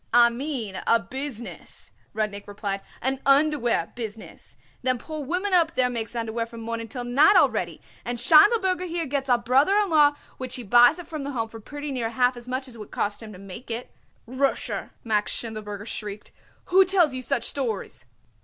"I 0.11 0.31
mean 0.31 0.81
a 0.87 0.99
business," 0.99 1.91
Rudnik 2.11 2.47
replied, 2.47 2.81
"an 3.03 3.19
underwear 3.23 3.91
business. 3.95 4.57
Them 4.81 4.97
poor 4.97 5.23
women 5.23 5.53
up 5.53 5.75
there 5.75 5.91
makes 5.91 6.15
underwear 6.15 6.47
from 6.47 6.61
morning 6.61 6.87
till 6.87 7.03
night 7.03 7.35
already, 7.35 7.79
and 8.03 8.17
Schindelberger 8.19 8.87
here 8.87 9.05
got 9.05 9.29
a 9.29 9.37
brother 9.37 9.75
in 9.75 9.91
law 9.91 10.15
which 10.39 10.55
he 10.55 10.63
buys 10.63 10.97
it 10.97 11.05
from 11.05 11.21
the 11.23 11.33
Home 11.33 11.49
for 11.49 11.59
pretty 11.59 11.91
near 11.91 12.09
half 12.09 12.35
as 12.35 12.47
much 12.47 12.67
as 12.67 12.75
it 12.77 12.79
would 12.79 12.89
cost 12.89 13.21
him 13.21 13.31
to 13.31 13.37
make 13.37 13.69
it." 13.69 13.91
"Rosher!" 14.25 14.89
Max 15.03 15.31
Schindelberger 15.33 15.85
shrieked. 15.85 16.31
"Who 16.73 16.83
tells 16.83 17.13
you 17.13 17.21
such 17.21 17.43
stories?" 17.43 18.05